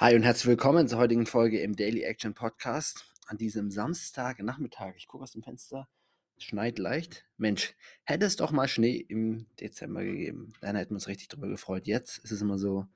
Hi 0.00 0.16
und 0.16 0.22
herzlich 0.22 0.46
willkommen 0.46 0.88
zur 0.88 0.98
heutigen 0.98 1.26
Folge 1.26 1.60
im 1.60 1.76
Daily 1.76 2.04
Action 2.04 2.32
Podcast 2.32 3.04
an 3.26 3.36
diesem 3.36 3.70
Samstagnachmittag. 3.70 4.94
Ich 4.96 5.06
gucke 5.06 5.24
aus 5.24 5.32
dem 5.32 5.42
Fenster, 5.42 5.88
es 6.38 6.44
schneit 6.44 6.78
leicht. 6.78 7.26
Mensch, 7.36 7.74
hätte 8.04 8.24
es 8.24 8.36
doch 8.36 8.50
mal 8.50 8.66
Schnee 8.66 8.96
im 8.96 9.44
Dezember 9.60 10.02
gegeben, 10.02 10.54
dann 10.62 10.74
hätten 10.74 10.92
wir 10.92 10.94
uns 10.94 11.06
richtig 11.06 11.28
drüber 11.28 11.48
gefreut. 11.48 11.86
Jetzt 11.86 12.16
ist 12.16 12.30
es 12.30 12.40
immer 12.40 12.56
so, 12.56 12.86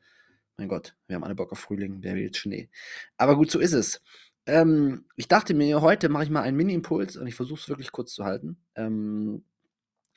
mein 0.57 0.69
Gott, 0.69 0.97
wir 1.07 1.17
haben 1.17 1.25
alle 1.25 1.35
Bock 1.35 1.53
auf 1.53 1.59
Frühling, 1.59 1.99
wer 2.01 2.15
will 2.15 2.23
jetzt 2.23 2.39
Schnee? 2.39 2.71
Aber 3.19 3.37
gut, 3.37 3.51
so 3.51 3.59
ist 3.59 3.75
es. 3.75 4.01
Ähm, 4.47 5.05
ich 5.15 5.29
dachte 5.29 5.53
mir, 5.53 5.83
heute 5.83 6.09
mache 6.09 6.25
ich 6.25 6.31
mal 6.31 6.41
einen 6.41 6.57
Mini-Impuls 6.57 7.19
und 7.19 7.27
ich 7.27 7.35
versuche 7.35 7.61
es 7.61 7.69
wirklich 7.69 7.93
kurz 7.93 8.15
zu 8.15 8.25
halten. 8.25 8.57
Ähm, 8.77 9.45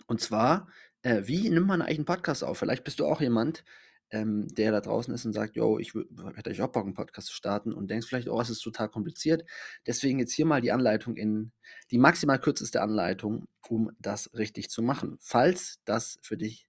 und 0.05 0.21
zwar, 0.21 0.69
äh, 1.01 1.23
wie 1.25 1.49
nimmt 1.49 1.67
man 1.67 1.81
eigentlich 1.81 1.97
einen 1.97 2.05
Podcast 2.05 2.45
auf? 2.45 2.59
Vielleicht 2.59 2.85
bist 2.85 3.01
du 3.01 3.05
auch 3.07 3.19
jemand, 3.19 3.65
ähm, 4.11 4.47
der 4.47 4.71
da 4.71 4.81
draußen 4.81 5.13
ist 5.13 5.25
und 5.25 5.33
sagt, 5.33 5.55
yo, 5.55 5.79
ich 5.79 5.93
hätte 6.35 6.49
euch 6.49 6.61
auch 6.61 6.71
Bock, 6.71 6.85
einen 6.85 6.93
Podcast 6.93 7.27
zu 7.27 7.33
starten 7.33 7.73
und 7.73 7.89
denkst 7.89 8.07
vielleicht, 8.07 8.29
oh, 8.29 8.39
es 8.39 8.49
ist 8.49 8.61
total 8.61 8.89
kompliziert. 8.89 9.43
Deswegen 9.85 10.19
jetzt 10.19 10.33
hier 10.33 10.45
mal 10.45 10.61
die 10.61 10.71
Anleitung 10.71 11.15
in, 11.15 11.51
die 11.91 11.97
maximal 11.97 12.39
kürzeste 12.39 12.81
Anleitung, 12.81 13.47
um 13.67 13.91
das 13.99 14.33
richtig 14.33 14.69
zu 14.69 14.81
machen, 14.81 15.17
falls 15.19 15.79
das 15.85 16.19
für 16.21 16.37
dich 16.37 16.67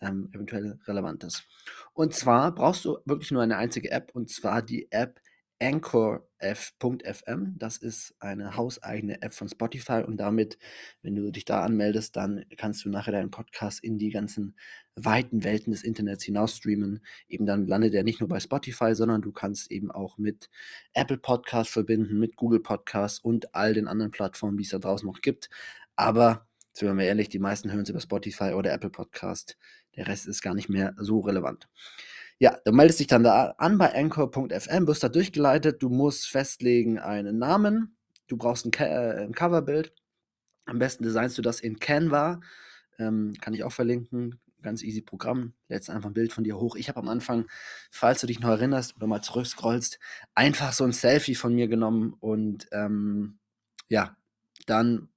ähm, 0.00 0.30
eventuell 0.32 0.78
relevant 0.86 1.24
ist. 1.24 1.44
Und 1.92 2.14
zwar 2.14 2.54
brauchst 2.54 2.84
du 2.84 2.98
wirklich 3.04 3.30
nur 3.30 3.42
eine 3.42 3.56
einzige 3.56 3.90
App 3.90 4.10
und 4.14 4.30
zwar 4.30 4.62
die 4.62 4.90
App 4.90 5.20
Anchor.fm. 5.60 7.54
Das 7.58 7.78
ist 7.78 8.14
eine 8.20 8.56
hauseigene 8.56 9.22
App 9.22 9.34
von 9.34 9.48
Spotify 9.48 10.04
und 10.06 10.16
damit, 10.16 10.58
wenn 11.02 11.16
du 11.16 11.30
dich 11.30 11.44
da 11.44 11.62
anmeldest, 11.64 12.16
dann 12.16 12.44
kannst 12.56 12.84
du 12.84 12.90
nachher 12.90 13.12
deinen 13.12 13.30
Podcast 13.30 13.82
in 13.82 13.98
die 13.98 14.10
ganzen 14.10 14.56
weiten 14.94 15.44
Welten 15.44 15.72
des 15.72 15.82
Internets 15.82 16.24
hinaus 16.24 16.56
streamen. 16.56 17.04
Eben 17.28 17.46
dann 17.46 17.66
landet 17.66 17.94
er 17.94 18.04
nicht 18.04 18.20
nur 18.20 18.28
bei 18.28 18.40
Spotify, 18.40 18.94
sondern 18.94 19.22
du 19.22 19.32
kannst 19.32 19.70
eben 19.70 19.90
auch 19.90 20.18
mit 20.18 20.48
Apple 20.92 21.18
Podcast 21.18 21.70
verbinden, 21.70 22.18
mit 22.18 22.36
Google 22.36 22.60
Podcast 22.60 23.24
und 23.24 23.54
all 23.54 23.74
den 23.74 23.88
anderen 23.88 24.12
Plattformen, 24.12 24.56
die 24.56 24.64
es 24.64 24.70
da 24.70 24.78
draußen 24.78 25.06
noch 25.06 25.20
gibt. 25.20 25.50
Aber, 25.96 26.46
sind 26.72 26.96
wir 26.96 27.04
ehrlich, 27.04 27.28
die 27.28 27.40
meisten 27.40 27.72
hören 27.72 27.82
es 27.82 27.90
über 27.90 28.00
Spotify 28.00 28.52
oder 28.52 28.72
Apple 28.72 28.90
Podcast. 28.90 29.56
Der 29.96 30.06
Rest 30.06 30.28
ist 30.28 30.42
gar 30.42 30.54
nicht 30.54 30.68
mehr 30.68 30.94
so 30.98 31.18
relevant. 31.20 31.68
Ja, 32.40 32.56
du 32.64 32.72
meldest 32.72 33.00
dich 33.00 33.08
dann 33.08 33.24
da 33.24 33.54
an 33.58 33.78
bei 33.78 33.92
anchor.fm, 33.94 34.86
wirst 34.86 35.02
da 35.02 35.08
durchgeleitet. 35.08 35.82
Du 35.82 35.88
musst 35.88 36.28
festlegen 36.28 36.98
einen 36.98 37.38
Namen. 37.38 37.96
Du 38.28 38.36
brauchst 38.36 38.64
ein, 38.64 38.72
äh, 38.74 39.24
ein 39.24 39.34
Coverbild. 39.34 39.92
Am 40.66 40.78
besten 40.78 41.02
designst 41.02 41.36
du 41.36 41.42
das 41.42 41.60
in 41.60 41.80
Canva. 41.80 42.40
Ähm, 42.98 43.34
kann 43.40 43.54
ich 43.54 43.64
auch 43.64 43.72
verlinken. 43.72 44.40
Ganz 44.62 44.82
easy 44.84 45.00
Programm. 45.00 45.54
Lädst 45.68 45.90
einfach 45.90 46.10
ein 46.10 46.14
Bild 46.14 46.32
von 46.32 46.44
dir 46.44 46.58
hoch. 46.58 46.76
Ich 46.76 46.88
habe 46.88 47.00
am 47.00 47.08
Anfang, 47.08 47.46
falls 47.90 48.20
du 48.20 48.28
dich 48.28 48.38
noch 48.38 48.50
erinnerst 48.50 48.94
oder 48.96 49.06
mal 49.08 49.22
zurückscrollst, 49.22 49.98
einfach 50.34 50.72
so 50.72 50.84
ein 50.84 50.92
Selfie 50.92 51.34
von 51.34 51.54
mir 51.54 51.68
genommen 51.68 52.14
und 52.20 52.68
ähm, 52.72 53.38
ja, 53.88 54.16
dann 54.66 55.08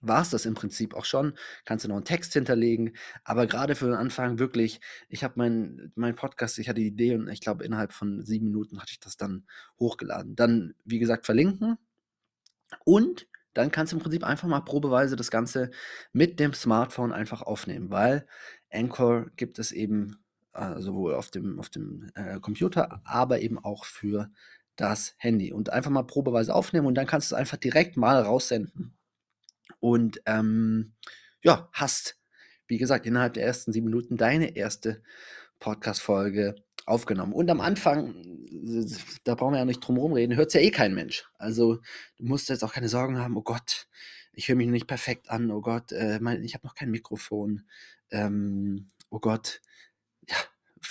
war 0.00 0.22
es 0.22 0.30
das 0.30 0.46
im 0.46 0.54
Prinzip 0.54 0.94
auch 0.94 1.04
schon. 1.04 1.34
Kannst 1.64 1.84
du 1.84 1.88
noch 1.88 1.96
einen 1.96 2.04
Text 2.04 2.32
hinterlegen. 2.32 2.96
Aber 3.24 3.46
gerade 3.46 3.74
für 3.74 3.86
den 3.86 3.94
Anfang 3.94 4.38
wirklich, 4.38 4.80
ich 5.08 5.24
habe 5.24 5.34
meinen 5.36 5.92
mein 5.96 6.16
Podcast, 6.16 6.58
ich 6.58 6.68
hatte 6.68 6.80
die 6.80 6.86
Idee 6.86 7.14
und 7.14 7.28
ich 7.28 7.40
glaube, 7.40 7.64
innerhalb 7.64 7.92
von 7.92 8.24
sieben 8.24 8.46
Minuten 8.46 8.80
hatte 8.80 8.92
ich 8.92 9.00
das 9.00 9.16
dann 9.16 9.44
hochgeladen. 9.78 10.36
Dann, 10.36 10.74
wie 10.84 10.98
gesagt, 10.98 11.26
verlinken. 11.26 11.78
Und 12.84 13.26
dann 13.54 13.70
kannst 13.70 13.92
du 13.92 13.96
im 13.96 14.02
Prinzip 14.02 14.24
einfach 14.24 14.46
mal 14.46 14.60
probeweise 14.60 15.16
das 15.16 15.30
Ganze 15.30 15.70
mit 16.12 16.38
dem 16.38 16.54
Smartphone 16.54 17.12
einfach 17.12 17.42
aufnehmen, 17.42 17.90
weil 17.90 18.26
Anchor 18.70 19.26
gibt 19.36 19.58
es 19.58 19.72
eben 19.72 20.18
äh, 20.52 20.80
sowohl 20.80 21.14
auf 21.14 21.30
dem, 21.30 21.58
auf 21.58 21.70
dem 21.70 22.10
äh, 22.14 22.38
Computer, 22.40 23.00
aber 23.04 23.40
eben 23.40 23.58
auch 23.58 23.84
für 23.84 24.30
das 24.76 25.14
Handy. 25.18 25.52
Und 25.52 25.70
einfach 25.70 25.90
mal 25.90 26.04
probeweise 26.04 26.54
aufnehmen 26.54 26.86
und 26.86 26.94
dann 26.94 27.06
kannst 27.06 27.30
du 27.30 27.34
es 27.34 27.38
einfach 27.40 27.56
direkt 27.56 27.96
mal 27.96 28.20
raussenden 28.22 28.97
und 29.90 30.20
ähm, 30.26 30.92
ja, 31.42 31.68
hast, 31.72 32.18
wie 32.66 32.78
gesagt, 32.78 33.06
innerhalb 33.06 33.34
der 33.34 33.44
ersten 33.44 33.72
sieben 33.72 33.86
Minuten 33.86 34.16
deine 34.16 34.56
erste 34.56 35.02
Podcast-Folge 35.60 36.56
aufgenommen. 36.86 37.32
Und 37.32 37.50
am 37.50 37.60
Anfang, 37.60 38.14
da 39.24 39.34
brauchen 39.34 39.52
wir 39.52 39.58
ja 39.58 39.64
nicht 39.64 39.80
drum 39.80 39.96
herum 39.96 40.12
reden, 40.12 40.36
hört 40.36 40.48
es 40.48 40.54
ja 40.54 40.60
eh 40.60 40.70
kein 40.70 40.94
Mensch. 40.94 41.24
Also 41.38 41.76
du 42.16 42.24
musst 42.24 42.48
jetzt 42.48 42.64
auch 42.64 42.72
keine 42.72 42.88
Sorgen 42.88 43.18
haben, 43.18 43.36
oh 43.36 43.42
Gott, 43.42 43.86
ich 44.32 44.48
höre 44.48 44.56
mich 44.56 44.68
nicht 44.68 44.86
perfekt 44.86 45.30
an, 45.30 45.50
oh 45.50 45.60
Gott, 45.60 45.92
äh, 45.92 46.18
mein, 46.20 46.42
ich 46.44 46.54
habe 46.54 46.66
noch 46.66 46.74
kein 46.74 46.90
Mikrofon, 46.90 47.66
ähm, 48.10 48.88
oh 49.10 49.18
Gott, 49.18 49.60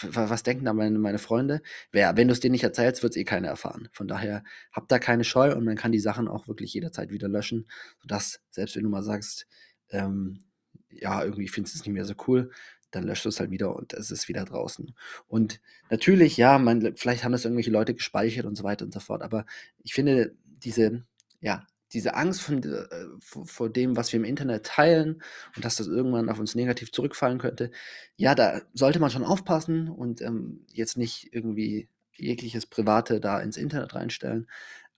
was 0.04 0.44
denken 0.44 0.66
da 0.66 0.74
meine, 0.74 1.00
meine 1.00 1.20
Freunde? 1.20 1.62
Wer, 1.92 2.18
wenn 2.18 2.28
du 2.28 2.34
es 2.34 2.40
denen 2.40 2.54
nicht 2.54 2.64
erzählst, 2.64 3.04
wird 3.04 3.14
es 3.14 3.18
eh 3.18 3.24
keiner 3.24 3.48
erfahren. 3.48 3.90
Von 3.92 4.08
daher 4.08 4.44
habt 4.72 4.92
da 4.92 5.00
keine 5.00 5.24
Scheu 5.24 5.56
und 5.56 5.66
man 5.66 5.76
kann 5.76 5.92
die 5.92 6.00
Sachen 6.00 6.28
auch 6.28 6.48
wirklich 6.48 6.74
jederzeit 6.74 7.12
wieder 7.12 7.28
löschen, 7.28 7.68
sodass, 8.02 8.40
selbst 8.52 8.76
wenn 8.76 8.84
du 8.84 8.90
mal 8.90 9.04
sagst, 9.04 9.48
ähm, 9.90 10.44
ja, 10.90 11.24
irgendwie 11.24 11.48
findest 11.48 11.76
du 11.76 11.80
es 11.80 11.86
nicht 11.86 11.94
mehr 11.94 12.06
so 12.06 12.16
cool, 12.28 12.52
dann 12.92 13.04
löscht 13.04 13.26
du 13.26 13.30
es 13.30 13.40
halt 13.40 13.52
wieder 13.52 13.76
und 13.76 13.94
es 13.94 14.12
ist 14.12 14.28
wieder 14.28 14.46
draußen. 14.46 14.96
Und 15.28 15.60
natürlich, 15.90 16.38
ja, 16.38 16.58
man, 16.58 16.96
vielleicht 16.96 17.24
haben 17.24 17.32
das 17.32 17.46
irgendwelche 17.46 17.72
Leute 17.72 17.94
gespeichert 17.94 18.46
und 18.46 18.56
so 18.56 18.64
weiter 18.64 18.86
und 18.86 18.94
so 18.94 19.00
fort, 19.00 19.22
aber 19.22 19.46
ich 19.84 19.94
finde 19.94 20.36
diese, 20.44 21.04
ja, 21.42 21.68
diese 21.94 22.16
Angst 22.16 22.42
von, 22.42 22.64
äh, 22.64 22.86
vor 23.20 23.70
dem, 23.70 23.96
was 23.96 24.12
wir 24.12 24.20
im 24.20 24.26
Internet 24.26 24.66
teilen 24.66 25.22
und 25.56 25.64
dass 25.64 25.78
das 25.78 25.88
irgendwann 25.88 26.30
auf 26.30 26.40
uns 26.40 26.56
negativ 26.56 26.92
zurückfallen 26.92 27.40
könnte, 27.40 27.72
ja, 28.16 28.36
da 28.36 28.62
sollte 28.74 29.00
man 29.00 29.10
schon 29.10 29.24
aufpassen 29.24 29.90
und 29.90 30.22
ähm, 30.22 30.66
jetzt 30.68 30.98
nicht 30.98 31.30
irgendwie 31.32 31.90
jegliches 32.16 32.66
Private 32.66 33.20
da 33.20 33.40
ins 33.40 33.58
Internet 33.58 33.96
reinstellen. 33.96 34.48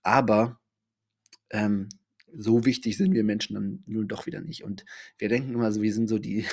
Aber 0.02 0.58
ähm, 1.50 1.88
so 2.32 2.64
wichtig 2.64 2.96
sind 2.96 3.14
wir 3.14 3.24
Menschen 3.24 3.54
dann 3.54 3.82
nun 3.86 4.08
doch 4.08 4.26
wieder 4.26 4.40
nicht. 4.40 4.64
Und 4.64 4.84
wir 5.18 5.28
denken 5.28 5.54
immer 5.54 5.72
so, 5.72 5.82
wir 5.82 5.92
sind 5.92 6.08
so 6.08 6.18
die, 6.18 6.46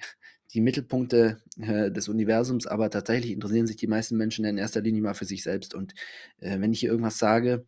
die 0.52 0.60
Mittelpunkte 0.60 1.42
äh, 1.60 1.90
des 1.90 2.08
Universums, 2.08 2.66
aber 2.66 2.90
tatsächlich 2.90 3.32
interessieren 3.32 3.66
sich 3.66 3.76
die 3.76 3.86
meisten 3.86 4.16
Menschen 4.16 4.44
in 4.44 4.58
erster 4.58 4.80
Linie 4.80 5.02
mal 5.02 5.14
für 5.14 5.24
sich 5.24 5.42
selbst. 5.42 5.74
Und 5.74 5.94
äh, 6.38 6.60
wenn 6.60 6.72
ich 6.72 6.80
hier 6.80 6.90
irgendwas 6.90 7.18
sage, 7.18 7.66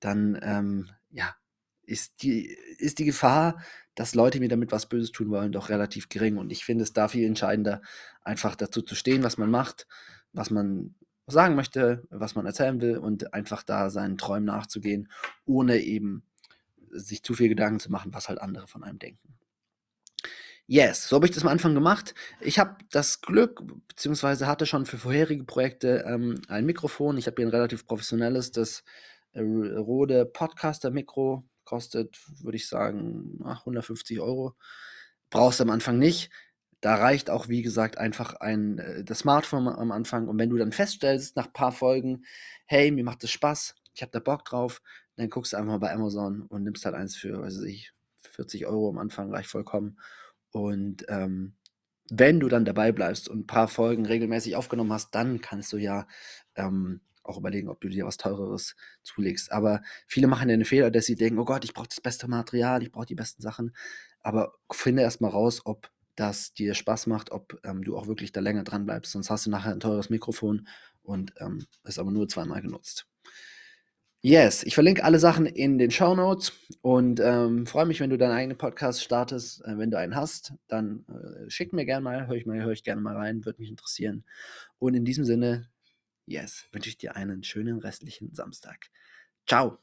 dann 0.00 0.38
ähm, 0.42 0.90
ja, 1.10 1.34
ist 1.82 2.22
die, 2.22 2.46
ist 2.78 2.98
die 2.98 3.04
Gefahr, 3.04 3.62
dass 3.94 4.14
Leute 4.14 4.40
mir 4.40 4.48
damit 4.48 4.72
was 4.72 4.88
Böses 4.88 5.12
tun 5.12 5.30
wollen, 5.30 5.52
doch 5.52 5.68
relativ 5.68 6.08
gering. 6.08 6.36
Und 6.36 6.50
ich 6.50 6.64
finde 6.64 6.84
es 6.84 6.92
da 6.92 7.08
viel 7.08 7.26
entscheidender, 7.26 7.80
einfach 8.22 8.56
dazu 8.56 8.82
zu 8.82 8.94
stehen, 8.94 9.22
was 9.22 9.38
man 9.38 9.50
macht, 9.50 9.86
was 10.32 10.50
man 10.50 10.94
sagen 11.26 11.54
möchte, 11.54 12.06
was 12.10 12.34
man 12.34 12.46
erzählen 12.46 12.80
will 12.80 12.98
und 12.98 13.32
einfach 13.34 13.62
da 13.62 13.90
seinen 13.90 14.18
Träumen 14.18 14.44
nachzugehen, 14.44 15.10
ohne 15.44 15.78
eben 15.78 16.24
sich 16.90 17.22
zu 17.22 17.34
viel 17.34 17.48
Gedanken 17.48 17.80
zu 17.80 17.90
machen, 17.90 18.14
was 18.14 18.28
halt 18.28 18.40
andere 18.40 18.68
von 18.68 18.84
einem 18.84 18.98
denken. 18.98 19.36
Yes, 20.68 21.08
so 21.08 21.16
habe 21.16 21.26
ich 21.26 21.32
das 21.32 21.44
am 21.44 21.48
Anfang 21.48 21.74
gemacht. 21.74 22.14
Ich 22.40 22.58
habe 22.58 22.76
das 22.90 23.20
Glück, 23.20 23.62
beziehungsweise 23.86 24.48
hatte 24.48 24.66
schon 24.66 24.84
für 24.84 24.98
vorherige 24.98 25.44
Projekte 25.44 26.04
ähm, 26.06 26.40
ein 26.48 26.66
Mikrofon. 26.66 27.18
Ich 27.18 27.26
habe 27.26 27.36
hier 27.36 27.46
ein 27.46 27.50
relativ 27.52 27.86
professionelles, 27.86 28.50
das 28.50 28.82
äh, 29.36 29.76
Rode 29.78 30.26
Podcaster-Mikro 30.26 31.44
kostet, 31.64 32.18
würde 32.42 32.56
ich 32.56 32.68
sagen, 32.68 33.40
150 33.44 34.20
Euro. 34.20 34.54
Brauchst 35.30 35.60
du 35.60 35.64
am 35.64 35.70
Anfang 35.70 35.98
nicht. 35.98 36.30
Da 36.80 36.96
reicht 36.96 37.30
auch, 37.30 37.48
wie 37.48 37.62
gesagt, 37.62 37.98
einfach 37.98 38.34
ein, 38.34 38.78
äh, 38.78 39.04
das 39.04 39.20
Smartphone 39.20 39.68
am 39.68 39.92
Anfang. 39.92 40.28
Und 40.28 40.38
wenn 40.38 40.50
du 40.50 40.56
dann 40.56 40.72
feststellst, 40.72 41.36
nach 41.36 41.46
ein 41.46 41.52
paar 41.52 41.72
Folgen, 41.72 42.24
hey, 42.66 42.90
mir 42.90 43.04
macht 43.04 43.22
das 43.22 43.30
Spaß, 43.30 43.74
ich 43.94 44.02
habe 44.02 44.12
da 44.12 44.20
Bock 44.20 44.44
drauf, 44.44 44.82
dann 45.16 45.30
guckst 45.30 45.52
du 45.52 45.56
einfach 45.56 45.72
mal 45.72 45.78
bei 45.78 45.92
Amazon 45.92 46.42
und 46.42 46.62
nimmst 46.62 46.84
halt 46.84 46.94
eins 46.94 47.16
für, 47.16 47.40
weiß 47.40 47.62
ich, 47.62 47.92
40 48.30 48.66
Euro 48.66 48.90
am 48.90 48.98
Anfang, 48.98 49.30
reicht 49.30 49.50
vollkommen. 49.50 49.98
Und 50.52 51.04
ähm, 51.08 51.54
wenn 52.10 52.38
du 52.40 52.48
dann 52.48 52.64
dabei 52.64 52.92
bleibst 52.92 53.28
und 53.28 53.40
ein 53.40 53.46
paar 53.46 53.68
Folgen 53.68 54.06
regelmäßig 54.06 54.56
aufgenommen 54.56 54.92
hast, 54.92 55.14
dann 55.14 55.40
kannst 55.40 55.72
du 55.72 55.78
ja 55.78 56.06
ähm, 56.54 57.00
auch 57.28 57.38
überlegen, 57.38 57.68
ob 57.68 57.80
du 57.80 57.88
dir 57.88 58.06
was 58.06 58.16
Teureres 58.16 58.76
zulegst. 59.02 59.52
Aber 59.52 59.82
viele 60.06 60.26
machen 60.26 60.48
ja 60.48 60.56
den 60.56 60.64
Fehler, 60.64 60.90
dass 60.90 61.06
sie 61.06 61.16
denken, 61.16 61.38
oh 61.38 61.44
Gott, 61.44 61.64
ich 61.64 61.74
brauche 61.74 61.88
das 61.88 62.00
beste 62.00 62.28
Material, 62.28 62.82
ich 62.82 62.92
brauche 62.92 63.06
die 63.06 63.14
besten 63.14 63.42
Sachen. 63.42 63.74
Aber 64.20 64.54
finde 64.70 65.02
erstmal 65.02 65.30
raus, 65.30 65.62
ob 65.64 65.90
das 66.16 66.54
dir 66.54 66.74
Spaß 66.74 67.06
macht, 67.06 67.30
ob 67.30 67.60
ähm, 67.64 67.84
du 67.84 67.96
auch 67.96 68.06
wirklich 68.06 68.32
da 68.32 68.40
länger 68.40 68.64
dran 68.64 68.86
bleibst. 68.86 69.12
Sonst 69.12 69.30
hast 69.30 69.46
du 69.46 69.50
nachher 69.50 69.72
ein 69.72 69.80
teures 69.80 70.10
Mikrofon 70.10 70.66
und 71.02 71.34
ähm, 71.38 71.66
ist 71.84 71.98
aber 71.98 72.10
nur 72.10 72.28
zweimal 72.28 72.62
genutzt. 72.62 73.06
Yes, 74.22 74.64
ich 74.64 74.74
verlinke 74.74 75.04
alle 75.04 75.20
Sachen 75.20 75.46
in 75.46 75.78
den 75.78 75.92
Show 75.92 76.16
Notes 76.16 76.52
und 76.80 77.20
ähm, 77.20 77.64
freue 77.64 77.86
mich, 77.86 78.00
wenn 78.00 78.10
du 78.10 78.18
deinen 78.18 78.32
eigenen 78.32 78.58
Podcast 78.58 79.04
startest. 79.04 79.64
Äh, 79.64 79.78
wenn 79.78 79.92
du 79.92 79.98
einen 79.98 80.16
hast, 80.16 80.54
dann 80.66 81.04
äh, 81.08 81.48
schick 81.48 81.72
mir 81.72 81.84
gerne 81.84 82.02
mal, 82.02 82.26
höre 82.26 82.34
ich 82.34 82.44
mal, 82.44 82.60
höre 82.60 82.72
ich 82.72 82.82
gerne 82.82 83.00
mal 83.00 83.14
rein, 83.14 83.44
würde 83.44 83.60
mich 83.60 83.70
interessieren. 83.70 84.24
Und 84.78 84.94
in 84.94 85.04
diesem 85.04 85.24
Sinne, 85.24 85.68
Yes, 86.26 86.68
wünsche 86.72 86.88
ich 86.90 86.98
dir 86.98 87.16
einen 87.16 87.42
schönen 87.44 87.78
restlichen 87.78 88.34
Samstag. 88.34 88.90
Ciao. 89.46 89.78